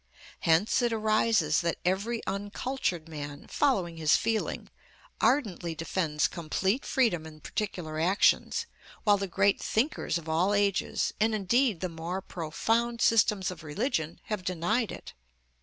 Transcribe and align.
Hence 0.39 0.81
it 0.81 0.91
arises 0.91 1.61
that 1.61 1.77
every 1.85 2.25
uncultured 2.25 3.07
man, 3.07 3.45
following 3.45 3.97
his 3.97 4.15
feeling, 4.17 4.71
ardently 5.21 5.75
defends 5.75 6.27
complete 6.27 6.87
freedom 6.87 7.27
in 7.27 7.39
particular 7.39 7.99
actions, 7.99 8.65
while 9.03 9.17
the 9.17 9.27
great 9.27 9.61
thinkers 9.61 10.17
of 10.17 10.27
all 10.27 10.55
ages, 10.55 11.13
and 11.19 11.35
indeed 11.35 11.81
the 11.81 11.87
more 11.87 12.19
profound 12.19 12.99
systems 12.99 13.51
of 13.51 13.63
religion, 13.63 14.19
have 14.23 14.43
denied 14.43 14.91
it. 14.91 15.13